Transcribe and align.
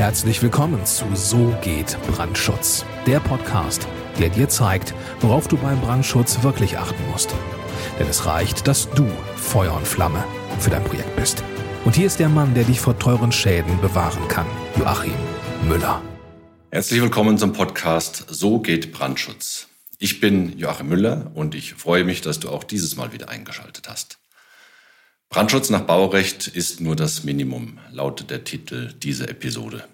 Herzlich 0.00 0.40
willkommen 0.42 0.86
zu 0.86 1.04
So 1.14 1.54
geht 1.60 1.98
Brandschutz, 2.06 2.86
der 3.06 3.20
Podcast, 3.20 3.86
der 4.18 4.30
dir 4.30 4.48
zeigt, 4.48 4.94
worauf 5.20 5.46
du 5.46 5.58
beim 5.58 5.78
Brandschutz 5.78 6.42
wirklich 6.42 6.78
achten 6.78 7.06
musst. 7.10 7.34
Denn 7.98 8.06
es 8.06 8.24
reicht, 8.24 8.66
dass 8.66 8.88
du 8.92 9.06
Feuer 9.36 9.74
und 9.74 9.86
Flamme 9.86 10.24
für 10.58 10.70
dein 10.70 10.84
Projekt 10.84 11.14
bist. 11.16 11.44
Und 11.84 11.96
hier 11.96 12.06
ist 12.06 12.18
der 12.18 12.30
Mann, 12.30 12.54
der 12.54 12.64
dich 12.64 12.80
vor 12.80 12.98
teuren 12.98 13.30
Schäden 13.30 13.78
bewahren 13.82 14.26
kann, 14.28 14.46
Joachim 14.78 15.12
Müller. 15.68 16.00
Herzlich 16.70 17.02
willkommen 17.02 17.36
zum 17.36 17.52
Podcast 17.52 18.24
So 18.30 18.58
geht 18.58 18.92
Brandschutz. 18.92 19.68
Ich 19.98 20.18
bin 20.18 20.58
Joachim 20.58 20.88
Müller 20.88 21.30
und 21.34 21.54
ich 21.54 21.74
freue 21.74 22.04
mich, 22.04 22.22
dass 22.22 22.40
du 22.40 22.48
auch 22.48 22.64
dieses 22.64 22.96
Mal 22.96 23.12
wieder 23.12 23.28
eingeschaltet 23.28 23.86
hast. 23.86 24.19
Brandschutz 25.32 25.70
nach 25.70 25.82
Baurecht 25.82 26.48
ist 26.48 26.80
nur 26.80 26.96
das 26.96 27.22
Minimum, 27.22 27.78
lautet 27.92 28.30
der 28.30 28.42
Titel 28.42 28.92
dieser 28.92 29.28
Episode. 29.28 29.84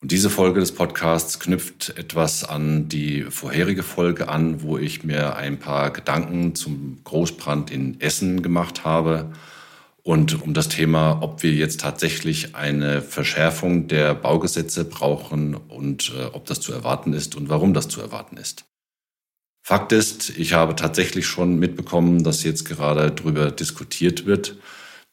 Und 0.00 0.12
diese 0.12 0.30
Folge 0.30 0.60
des 0.60 0.72
Podcasts 0.72 1.38
knüpft 1.38 1.90
etwas 1.98 2.42
an 2.42 2.88
die 2.88 3.24
vorherige 3.24 3.82
Folge 3.82 4.30
an, 4.30 4.62
wo 4.62 4.78
ich 4.78 5.04
mir 5.04 5.36
ein 5.36 5.58
paar 5.58 5.90
Gedanken 5.90 6.54
zum 6.54 7.00
Großbrand 7.04 7.70
in 7.70 8.00
Essen 8.00 8.42
gemacht 8.42 8.82
habe 8.82 9.30
und 10.02 10.40
um 10.40 10.54
das 10.54 10.70
Thema, 10.70 11.20
ob 11.20 11.42
wir 11.42 11.52
jetzt 11.52 11.80
tatsächlich 11.80 12.54
eine 12.56 13.02
Verschärfung 13.02 13.88
der 13.88 14.14
Baugesetze 14.14 14.86
brauchen 14.86 15.54
und 15.54 16.14
äh, 16.18 16.24
ob 16.32 16.46
das 16.46 16.60
zu 16.60 16.72
erwarten 16.72 17.12
ist 17.12 17.36
und 17.36 17.50
warum 17.50 17.74
das 17.74 17.88
zu 17.88 18.00
erwarten 18.00 18.38
ist. 18.38 18.64
Fakt 19.62 19.92
ist, 19.92 20.30
ich 20.36 20.52
habe 20.52 20.74
tatsächlich 20.74 21.26
schon 21.26 21.58
mitbekommen, 21.58 22.24
dass 22.24 22.42
jetzt 22.42 22.64
gerade 22.64 23.10
darüber 23.10 23.50
diskutiert 23.50 24.26
wird, 24.26 24.56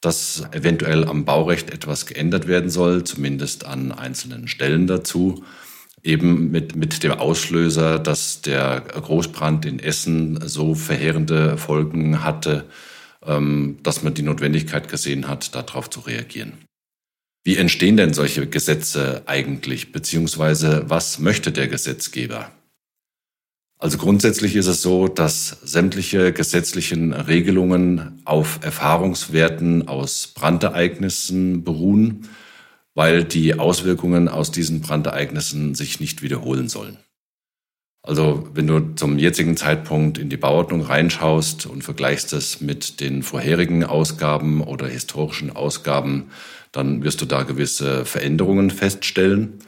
dass 0.02 0.44
eventuell 0.52 1.06
am 1.06 1.26
Baurecht 1.26 1.72
etwas 1.72 2.06
geändert 2.06 2.48
werden 2.48 2.70
soll, 2.70 3.04
zumindest 3.04 3.66
an 3.66 3.92
einzelnen 3.92 4.48
Stellen 4.48 4.88
dazu. 4.88 5.44
Eben 6.04 6.52
mit, 6.52 6.76
mit 6.76 7.04
dem 7.04 7.12
Auslöser, 7.14 8.00
dass 8.00 8.42
der 8.42 8.82
Großbrand 8.82 9.66
in 9.66 9.80
Essen 9.80 10.40
so 10.48 10.76
verheerende 10.76 11.58
Folgen 11.58 12.24
hatte, 12.24 12.66
ähm, 13.26 13.80
dass 13.84 14.04
man 14.04 14.14
die 14.14 14.22
Notwendigkeit 14.22 14.88
gesehen 14.88 15.28
hat, 15.28 15.54
darauf 15.56 15.90
zu 15.90 16.02
reagieren. 16.02 16.54
Wie 17.44 17.58
entstehen 17.58 17.98
denn 17.98 18.14
solche 18.14 18.48
Gesetze 18.48 19.24
eigentlich, 19.26 19.92
beziehungsweise 19.92 20.84
was 20.88 21.20
möchte 21.20 21.52
der 21.52 21.68
Gesetzgeber? 21.68 22.52
Also 23.80 24.00
grundsätzlich 24.00 24.56
ist 24.56 24.66
es 24.66 24.82
so, 24.82 25.08
dass 25.08 25.50
sämtliche 25.64 26.34
gesetzlichen 26.34 27.14
Regelungen 27.14 28.22
auf 28.26 28.60
Erfahrungswerten 28.64 29.88
aus 29.88 30.28
Brandereignissen 30.28 31.64
beruhen, 31.64 32.28
weil 32.96 33.24
die 33.24 33.60
Auswirkungen 33.60 34.30
aus 34.30 34.50
diesen 34.52 34.82
Brandereignissen 34.82 35.76
sich 35.76 36.00
nicht 36.00 36.24
wiederholen 36.24 36.70
sollen. 36.70 36.98
Also 38.02 38.50
wenn 38.54 38.66
du 38.66 38.96
zum 38.96 39.20
jetzigen 39.20 39.58
Zeitpunkt 39.58 40.18
in 40.18 40.30
die 40.30 40.38
Bauordnung 40.38 40.82
reinschaust 40.82 41.68
und 41.68 41.84
vergleichst 41.84 42.34
es 42.34 42.62
mit 42.62 43.00
den 43.00 43.22
vorherigen 43.22 43.84
Ausgaben 43.84 44.62
oder 44.62 44.88
historischen 44.88 45.56
Ausgaben, 45.56 46.32
dann 46.72 47.04
wirst 47.04 47.22
du 47.22 47.26
da 47.26 47.44
gewisse 47.44 48.06
Veränderungen 48.06 48.72
feststellen. 48.72 49.60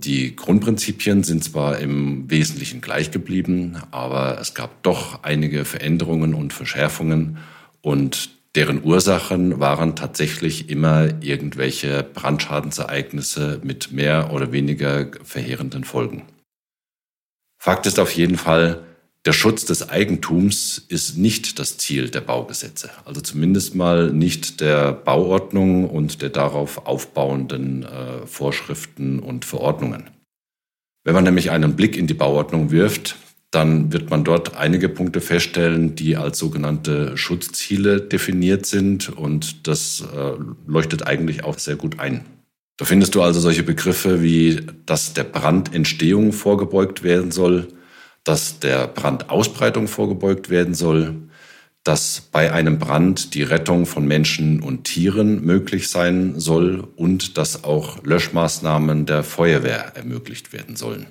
Die 0.00 0.36
Grundprinzipien 0.36 1.24
sind 1.24 1.42
zwar 1.42 1.78
im 1.78 2.30
Wesentlichen 2.30 2.80
gleich 2.80 3.10
geblieben, 3.10 3.78
aber 3.90 4.38
es 4.40 4.54
gab 4.54 4.82
doch 4.84 5.24
einige 5.24 5.64
Veränderungen 5.64 6.34
und 6.34 6.52
Verschärfungen 6.52 7.38
und 7.82 8.30
deren 8.54 8.82
Ursachen 8.84 9.58
waren 9.58 9.96
tatsächlich 9.96 10.70
immer 10.70 11.22
irgendwelche 11.22 12.02
Brandschadensereignisse 12.02 13.60
mit 13.64 13.92
mehr 13.92 14.32
oder 14.32 14.52
weniger 14.52 15.10
verheerenden 15.24 15.84
Folgen. 15.84 16.22
Fakt 17.60 17.86
ist 17.86 17.98
auf 17.98 18.12
jeden 18.12 18.38
Fall, 18.38 18.84
der 19.26 19.32
Schutz 19.32 19.64
des 19.64 19.88
Eigentums 19.88 20.78
ist 20.88 21.18
nicht 21.18 21.58
das 21.58 21.76
Ziel 21.76 22.08
der 22.08 22.20
Baugesetze, 22.20 22.90
also 23.04 23.20
zumindest 23.20 23.74
mal 23.74 24.12
nicht 24.12 24.60
der 24.60 24.92
Bauordnung 24.92 25.88
und 25.90 26.22
der 26.22 26.30
darauf 26.30 26.86
aufbauenden 26.86 27.82
äh, 27.84 28.26
Vorschriften 28.26 29.18
und 29.18 29.44
Verordnungen. 29.44 30.10
Wenn 31.04 31.14
man 31.14 31.24
nämlich 31.24 31.50
einen 31.50 31.74
Blick 31.74 31.96
in 31.96 32.06
die 32.06 32.14
Bauordnung 32.14 32.70
wirft, 32.70 33.16
dann 33.50 33.92
wird 33.92 34.10
man 34.10 34.24
dort 34.24 34.56
einige 34.56 34.88
Punkte 34.88 35.20
feststellen, 35.20 35.94
die 35.94 36.16
als 36.16 36.38
sogenannte 36.38 37.16
Schutzziele 37.16 38.00
definiert 38.00 38.66
sind 38.66 39.08
und 39.08 39.66
das 39.66 40.04
äh, 40.14 40.32
leuchtet 40.66 41.06
eigentlich 41.06 41.44
auch 41.44 41.58
sehr 41.58 41.76
gut 41.76 41.98
ein. 41.98 42.24
Da 42.76 42.84
findest 42.84 43.14
du 43.14 43.22
also 43.22 43.40
solche 43.40 43.62
Begriffe 43.62 44.22
wie, 44.22 44.60
dass 44.86 45.14
der 45.14 45.24
Brandentstehung 45.24 46.32
vorgebeugt 46.32 47.02
werden 47.02 47.30
soll, 47.30 47.68
dass 48.28 48.58
der 48.60 48.86
Brandausbreitung 48.88 49.88
vorgebeugt 49.88 50.50
werden 50.50 50.74
soll, 50.74 51.14
dass 51.82 52.20
bei 52.20 52.52
einem 52.52 52.78
Brand 52.78 53.32
die 53.32 53.42
Rettung 53.42 53.86
von 53.86 54.06
Menschen 54.06 54.60
und 54.60 54.84
Tieren 54.84 55.42
möglich 55.42 55.88
sein 55.88 56.38
soll 56.38 56.86
und 56.96 57.38
dass 57.38 57.64
auch 57.64 58.04
Löschmaßnahmen 58.04 59.06
der 59.06 59.24
Feuerwehr 59.24 59.96
ermöglicht 59.96 60.52
werden 60.52 60.76
sollen. 60.76 61.06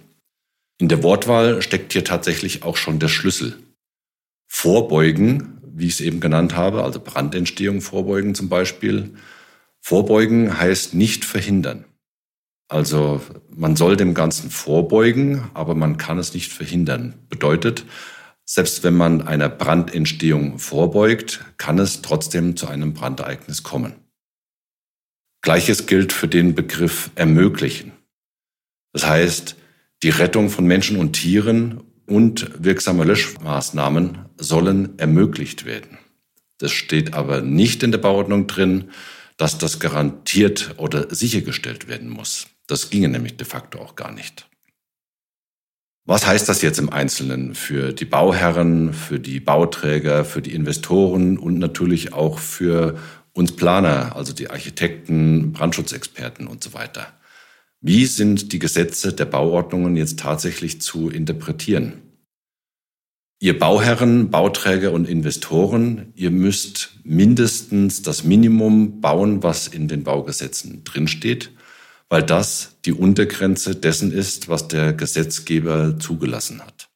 In 0.78 0.90
der 0.90 1.02
Wortwahl 1.02 1.64
steckt 1.64 1.94
hier 1.94 2.04
tatsächlich 2.04 2.62
auch 2.62 2.78
schon 2.78 3.00
der 3.00 3.08
Schlüssel. 3.08 3.58
Vorbeugen, 4.46 5.60
wie 5.64 5.88
ich 5.88 5.94
es 5.94 6.02
eben 6.02 6.20
genannt 6.20 6.56
habe, 6.56 6.84
also 6.84 7.00
Brandentstehung 7.00 7.82
vorbeugen 7.82 8.36
zum 8.36 8.48
Beispiel. 8.48 9.16
Vorbeugen 9.82 10.60
heißt 10.60 10.94
nicht 10.94 11.26
verhindern. 11.26 11.86
Also 12.68 13.22
man 13.50 13.76
soll 13.76 13.96
dem 13.96 14.14
Ganzen 14.14 14.50
vorbeugen, 14.50 15.50
aber 15.54 15.74
man 15.74 15.98
kann 15.98 16.20
es 16.20 16.34
nicht 16.34 16.52
verhindern. 16.52 17.16
Bedeutet, 17.30 17.86
selbst 18.44 18.84
wenn 18.84 18.96
man 18.96 19.22
einer 19.22 19.50
Brandentstehung 19.50 20.60
vorbeugt, 20.60 21.46
kann 21.58 21.80
es 21.80 22.02
trotzdem 22.02 22.56
zu 22.56 22.68
einem 22.68 22.94
Brandereignis 22.94 23.64
kommen. 23.64 23.96
Gleiches 25.42 25.86
gilt 25.86 26.12
für 26.12 26.28
den 26.28 26.56
Begriff 26.56 27.12
ermöglichen. 27.16 27.94
Das 28.92 29.08
heißt, 29.08 29.56
die 30.04 30.10
Rettung 30.10 30.50
von 30.50 30.66
Menschen 30.66 30.98
und 30.98 31.14
Tieren 31.14 31.84
und 32.06 32.52
wirksame 32.64 33.04
Löschmaßnahmen 33.04 34.26
sollen 34.38 34.98
ermöglicht 34.98 35.66
werden. 35.66 35.98
Das 36.58 36.72
steht 36.72 37.14
aber 37.14 37.42
nicht 37.42 37.84
in 37.84 37.92
der 37.92 38.00
Bauordnung 38.00 38.48
drin, 38.48 38.92
dass 39.38 39.58
das 39.58 39.80
garantiert 39.80 40.76
oder 40.78 41.14
sichergestellt 41.14 41.88
werden 41.88 42.10
muss. 42.10 42.48
Das 42.68 42.90
ginge 42.90 43.08
nämlich 43.08 43.38
de 43.38 43.48
facto 43.48 43.80
auch 43.80 43.96
gar 43.96 44.12
nicht. 44.12 44.48
Was 46.06 46.26
heißt 46.26 46.48
das 46.48 46.62
jetzt 46.62 46.80
im 46.80 46.90
Einzelnen 46.90 47.54
für 47.54 47.92
die 47.92 48.06
Bauherren, 48.06 48.94
für 48.94 49.20
die 49.20 49.42
Bauträger, 49.42 50.24
für 50.24 50.42
die 50.42 50.54
Investoren 50.54 51.38
und 51.38 51.60
natürlich 51.60 52.14
auch 52.14 52.40
für 52.40 52.98
uns 53.34 53.54
Planer, 53.54 54.16
also 54.16 54.32
die 54.32 54.50
Architekten, 54.50 55.52
Brandschutzexperten 55.52 56.48
und 56.48 56.64
so 56.64 56.74
weiter? 56.74 57.08
Wie 57.82 58.06
sind 58.06 58.54
die 58.54 58.60
Gesetze 58.60 59.14
der 59.14 59.26
Bauordnungen 59.26 59.98
jetzt 59.98 60.20
tatsächlich 60.20 60.82
zu 60.82 61.10
interpretieren? 61.10 62.02
Ihr 63.40 63.60
Bauherren, 63.60 64.32
Bauträger 64.32 64.94
und 64.94 65.08
Investoren, 65.08 66.14
ihr 66.16 66.32
müsst 66.32 66.98
mindestens 67.04 68.02
das 68.02 68.24
Minimum 68.24 69.00
bauen, 69.00 69.44
was 69.44 69.68
in 69.68 69.88
den 69.88 70.04
Baugesetzen 70.04 70.84
drinsteht 70.86 71.52
weil 72.10 72.24
das 72.24 72.78
die 72.86 72.94
Untergrenze 72.94 73.76
dessen 73.76 74.12
ist, 74.12 74.50
was 74.50 74.68
der 74.68 74.94
Gesetzgeber 74.94 76.00
zugelassen 76.00 76.62
hat. 76.66 76.90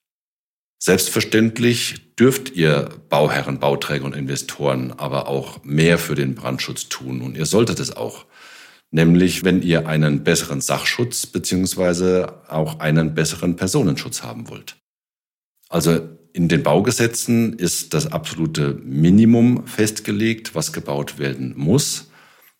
Selbstverständlich 0.83 2.15
dürft 2.15 2.51
ihr 2.55 2.89
Bauherren, 3.09 3.59
Bauträger 3.59 4.05
und 4.05 4.15
Investoren 4.15 4.91
aber 4.91 5.27
auch 5.27 5.63
mehr 5.63 5.99
für 5.99 6.15
den 6.15 6.33
Brandschutz 6.33 6.89
tun 6.89 7.21
und 7.21 7.37
ihr 7.37 7.45
solltet 7.45 7.79
es 7.79 7.95
auch. 7.95 8.25
Nämlich, 8.89 9.43
wenn 9.43 9.61
ihr 9.61 9.87
einen 9.87 10.23
besseren 10.23 10.59
Sachschutz 10.59 11.25
beziehungsweise 11.25 12.41
auch 12.49 12.79
einen 12.79 13.13
besseren 13.13 13.55
Personenschutz 13.55 14.23
haben 14.23 14.49
wollt. 14.49 14.75
Also 15.69 16.01
in 16.33 16.47
den 16.47 16.63
Baugesetzen 16.63 17.53
ist 17.53 17.93
das 17.93 18.11
absolute 18.11 18.73
Minimum 18.83 19.67
festgelegt, 19.67 20.55
was 20.55 20.73
gebaut 20.73 21.19
werden 21.19 21.53
muss. 21.55 22.09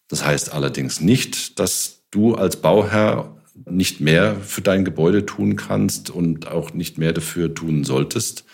Das 0.07 0.23
heißt 0.23 0.53
allerdings 0.53 1.01
nicht, 1.01 1.59
dass 1.59 2.00
du 2.11 2.35
als 2.35 2.57
Bauherr 2.57 3.35
nicht 3.69 4.01
mehr 4.01 4.35
für 4.35 4.61
dein 4.61 4.85
Gebäude 4.85 5.25
tun 5.25 5.55
kannst 5.55 6.09
und 6.09 6.47
auch 6.47 6.73
nicht 6.73 6.97
mehr 6.97 7.13
dafür 7.13 7.53
tun 7.53 7.83
solltest, 7.83 8.45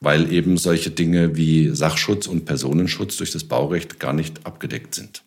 weil 0.00 0.32
eben 0.32 0.58
solche 0.58 0.90
Dinge 0.90 1.36
wie 1.36 1.70
Sachschutz 1.70 2.26
und 2.26 2.44
Personenschutz 2.44 3.16
durch 3.16 3.32
das 3.32 3.44
Baurecht 3.44 3.98
gar 3.98 4.12
nicht 4.12 4.46
abgedeckt 4.46 4.94
sind. 4.94 5.24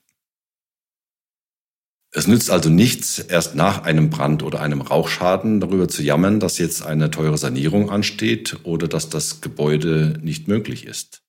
Es 2.14 2.28
nützt 2.28 2.50
also 2.50 2.70
nichts, 2.70 3.20
erst 3.20 3.56
nach 3.56 3.84
einem 3.84 4.10
Brand 4.10 4.44
oder 4.44 4.60
einem 4.60 4.82
Rauchschaden 4.82 5.62
darüber 5.62 5.88
zu 5.88 6.04
jammern, 6.04 6.42
dass 6.42 6.58
jetzt 6.58 6.86
eine 6.86 7.10
teure 7.10 7.38
Sanierung 7.38 7.90
ansteht 7.90 8.58
oder 8.64 8.90
dass 8.90 9.08
das 9.08 9.40
Gebäude 9.40 10.20
nicht 10.22 10.50
möglich 10.50 10.86
ist. 10.86 11.22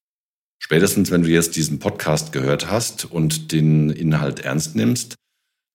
Spätestens, 0.58 1.12
wenn 1.12 1.22
du 1.22 1.28
jetzt 1.28 1.54
diesen 1.54 1.78
Podcast 1.78 2.32
gehört 2.32 2.68
hast 2.68 3.04
und 3.04 3.52
den 3.52 3.90
Inhalt 3.90 4.40
ernst 4.40 4.74
nimmst, 4.74 5.14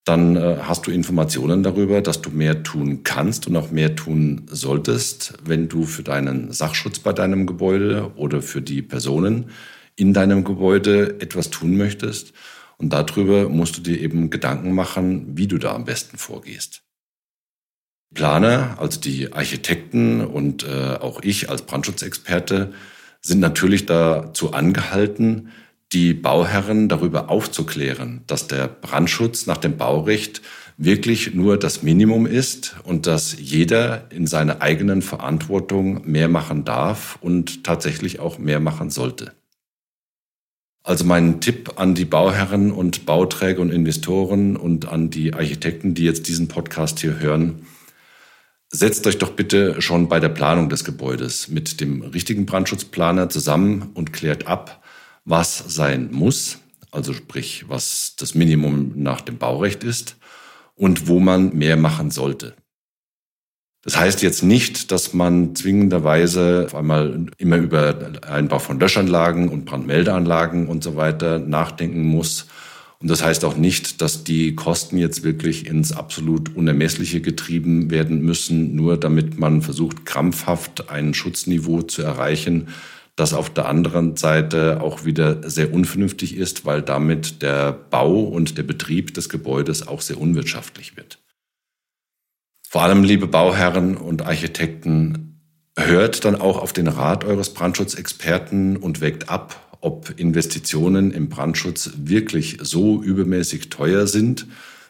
dann 0.08 0.36
äh, 0.36 0.58
hast 0.62 0.88
du 0.88 0.92
Informationen 0.92 1.64
darüber, 1.64 2.02
dass 2.02 2.22
du 2.22 2.30
mehr 2.30 2.64
tun 2.64 3.04
kannst 3.04 3.48
und 3.48 3.56
auch 3.56 3.72
mehr 3.72 3.96
tun 3.96 4.46
solltest, 4.50 5.34
wenn 5.44 5.68
du 5.68 5.84
für 5.84 6.04
deinen 6.04 6.52
Sachschutz 6.52 7.00
bei 7.00 7.14
deinem 7.14 7.46
Gebäude 7.46 8.12
oder 8.16 8.42
für 8.42 8.62
die 8.62 8.82
Personen 8.82 9.50
in 9.96 10.14
deinem 10.14 10.44
Gebäude 10.44 11.20
etwas 11.20 11.50
tun 11.50 11.76
möchtest. 11.76 12.34
Und 12.78 12.94
darüber 12.94 13.50
musst 13.50 13.78
du 13.78 13.82
dir 13.82 14.00
eben 14.00 14.30
Gedanken 14.30 14.74
machen, 14.74 15.38
wie 15.38 15.48
du 15.48 15.58
da 15.58 15.74
am 15.74 15.86
besten 15.86 16.18
vorgehst. 16.18 16.84
Planer, 18.14 18.78
also 18.80 19.02
die 19.02 19.34
Architekten 19.34 20.22
und 20.22 20.64
äh, 20.64 20.96
auch 21.02 21.22
ich 21.24 21.50
als 21.50 21.64
Brandschutzexperte 21.64 22.74
sind 23.22 23.40
natürlich 23.40 23.86
dazu 23.86 24.54
angehalten, 24.54 25.50
die 25.94 26.14
Bauherren 26.14 26.90
darüber 26.90 27.30
aufzuklären, 27.30 28.22
dass 28.28 28.48
der 28.48 28.68
Brandschutz 28.68 29.46
nach 29.46 29.58
dem 29.58 29.78
Baurecht 29.78 30.42
wirklich 30.78 31.34
nur 31.34 31.58
das 31.58 31.82
Minimum 31.82 32.26
ist 32.26 32.76
und 32.84 33.08
dass 33.08 33.38
jeder 33.40 34.12
in 34.12 34.28
seiner 34.28 34.62
eigenen 34.62 35.02
Verantwortung 35.02 36.10
mehr 36.10 36.28
machen 36.28 36.66
darf 36.66 37.18
und 37.22 37.64
tatsächlich 37.64 38.20
auch 38.20 38.38
mehr 38.38 38.60
machen 38.60 38.90
sollte. 38.90 39.34
Also 40.84 41.04
mein 41.04 41.42
Tipp 41.42 41.74
an 41.76 41.96
die 41.96 42.06
Bauherren 42.06 42.72
und 42.72 43.06
Bauträger 43.06 43.62
und 43.62 43.72
Investoren 43.72 44.56
und 44.56 44.88
an 44.88 45.10
die 45.10 45.34
Architekten, 45.34 45.96
die 45.96 46.04
jetzt 46.04 46.28
diesen 46.28 46.48
Podcast 46.48 47.00
hier 47.00 47.20
hören, 47.20 47.66
setzt 48.70 49.08
euch 49.08 49.18
doch 49.18 49.32
bitte 49.32 49.82
schon 49.82 50.08
bei 50.08 50.20
der 50.20 50.30
Planung 50.30 50.70
des 50.70 50.84
Gebäudes 50.84 51.48
mit 51.48 51.82
dem 51.82 52.04
richtigen 52.04 52.46
Brandschutzplaner 52.46 53.30
zusammen 53.30 53.90
und 53.96 54.14
klärt 54.14 54.48
ab, 54.48 54.84
was 55.28 55.58
sein 55.68 56.10
muss, 56.12 56.60
also 56.90 57.14
sprich, 57.14 57.66
was 57.68 58.16
das 58.18 58.34
Minimum 58.34 58.94
nach 58.96 59.20
dem 59.20 59.38
Baurecht 59.38 59.84
ist 59.84 60.16
und 60.74 61.08
wo 61.08 61.20
man 61.20 61.56
mehr 61.56 61.76
machen 61.76 62.12
sollte. 62.12 62.56
Das 63.84 63.98
heißt 63.98 64.22
jetzt 64.22 64.42
nicht, 64.44 64.92
dass 64.92 65.14
man 65.14 65.54
zwingenderweise 65.54 66.64
auf 66.66 66.76
einmal 66.76 67.28
immer 67.38 67.58
über 67.58 68.14
Einbau 68.22 68.60
von 68.60 68.80
Löschanlagen 68.80 69.50
und 69.50 69.66
Brandmeldeanlagen 69.66 70.68
und 70.68 70.84
so 70.84 70.96
weiter 70.96 71.40
nachdenken 71.40 72.04
muss. 72.04 72.48
Und 73.00 73.10
das 73.10 73.24
heißt 73.24 73.46
auch 73.46 73.58
nicht, 73.58 74.02
dass 74.02 74.24
die 74.24 74.56
Kosten 74.56 74.98
jetzt 74.98 75.24
wirklich 75.24 75.68
ins 75.68 75.92
absolut 75.92 76.56
Unermessliche 76.56 77.22
getrieben 77.22 77.92
werden 77.92 78.22
müssen, 78.22 78.76
nur 78.76 78.98
damit 78.98 79.40
man 79.40 79.62
versucht, 79.62 80.06
krampfhaft 80.06 80.90
ein 80.90 81.14
Schutzniveau 81.14 81.82
zu 81.82 82.02
erreichen, 82.02 82.70
das 83.18 83.34
auf 83.34 83.50
der 83.50 83.66
anderen 83.68 84.16
Seite 84.16 84.80
auch 84.80 85.04
wieder 85.04 85.50
sehr 85.50 85.74
unvernünftig 85.74 86.38
ist, 86.38 86.66
weil 86.66 86.84
damit 86.84 87.42
der 87.42 87.74
Bau 87.74 88.22
und 88.22 88.58
der 88.60 88.64
Betrieb 88.64 89.14
des 89.16 89.28
Gebäudes 89.28 89.88
auch 89.88 90.02
sehr 90.02 90.22
unwirtschaftlich 90.22 90.96
wird. 90.96 91.20
Vor 92.70 92.84
allem, 92.84 93.04
liebe 93.04 93.28
Bauherren 93.28 93.98
und 93.98 94.22
Architekten, 94.22 95.42
hört 95.76 96.26
dann 96.26 96.36
auch 96.36 96.60
auf 96.60 96.74
den 96.74 96.88
Rat 96.88 97.24
eures 97.24 97.54
Brandschutzexperten 97.54 98.78
und 98.78 99.02
wägt 99.02 99.30
ab, 99.30 99.78
ob 99.82 100.14
Investitionen 100.20 101.12
im 101.12 101.28
Brandschutz 101.28 101.92
wirklich 101.98 102.60
so 102.62 103.02
übermäßig 103.02 103.70
teuer 103.70 104.06
sind, 104.06 104.48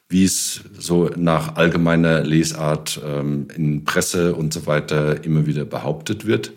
wie 0.10 0.26
es 0.26 0.62
so 0.78 1.10
nach 1.16 1.56
allgemeiner 1.56 2.24
Lesart 2.24 3.00
ähm, 3.06 3.48
in 3.56 3.86
Presse 3.86 4.36
und 4.36 4.54
so 4.54 4.66
weiter 4.66 5.24
immer 5.24 5.46
wieder 5.46 5.64
behauptet 5.64 6.26
wird 6.26 6.52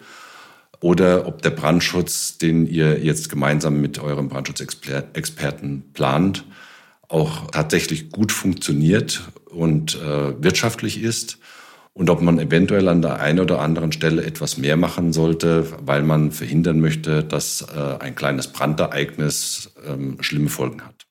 oder 0.80 1.26
ob 1.26 1.42
der 1.42 1.50
Brandschutz, 1.50 2.38
den 2.38 2.66
ihr 2.66 3.02
jetzt 3.04 3.28
gemeinsam 3.28 3.80
mit 3.80 3.98
eurem 3.98 4.28
Brandschutzexperten 4.28 5.92
plant, 5.92 6.44
auch 7.08 7.50
tatsächlich 7.50 8.10
gut 8.10 8.32
funktioniert 8.32 9.30
und 9.50 9.96
äh, 9.96 10.42
wirtschaftlich 10.42 11.02
ist 11.02 11.38
und 11.92 12.08
ob 12.08 12.22
man 12.22 12.38
eventuell 12.38 12.88
an 12.88 13.02
der 13.02 13.20
einen 13.20 13.40
oder 13.40 13.60
anderen 13.60 13.92
Stelle 13.92 14.24
etwas 14.24 14.56
mehr 14.56 14.76
machen 14.76 15.12
sollte, 15.12 15.66
weil 15.84 16.02
man 16.02 16.30
verhindern 16.30 16.80
möchte, 16.80 17.24
dass 17.24 17.62
äh, 17.62 17.96
ein 17.98 18.14
kleines 18.14 18.48
Brandereignis 18.48 19.72
ähm, 19.86 20.16
schlimme 20.20 20.48
Folgen 20.48 20.82
hat. 20.82 21.06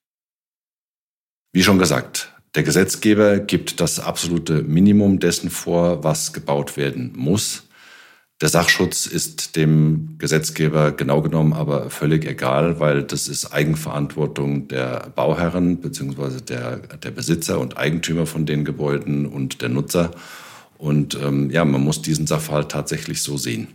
Wie 1.52 1.64
schon 1.64 1.80
gesagt, 1.80 2.34
der 2.56 2.64
Gesetzgeber 2.64 3.40
gibt 3.40 3.80
das 3.80 4.00
absolute 4.00 4.64
Minimum 4.64 5.20
dessen 5.20 5.50
vor, 5.50 6.04
was 6.04 6.34
gebaut 6.34 6.78
werden 6.78 7.14
muss. 7.16 7.69
Der 8.42 8.48
Sachschutz 8.48 9.06
ist 9.06 9.58
dem 9.58 10.16
Gesetzgeber 10.18 10.94
genau 10.94 11.22
genommen 11.22 11.52
aber 11.52 11.90
völlig 11.90 12.26
egal, 12.26 12.80
weil 12.80 13.04
das 13.04 13.28
ist 13.28 13.52
Eigenverantwortung 13.52 14.70
der 14.70 15.12
Bauherren 15.14 15.82
beziehungsweise 15.82 16.42
der, 16.42 16.78
der 16.78 17.12
Besitzer 17.12 17.60
und 17.60 17.78
Eigentümer 17.78 18.26
von 18.26 18.46
den 18.46 18.64
Gebäuden 18.64 19.26
und 19.26 19.62
der 19.62 19.68
Nutzer. 19.68 20.12
Und 20.78 21.16
ähm, 21.22 21.50
ja, 21.52 21.66
man 21.66 21.82
muss 21.82 22.02
diesen 22.02 22.28
Sachverhalt 22.28 22.70
tatsächlich 22.70 23.22
so 23.22 23.36
sehen. 23.36 23.68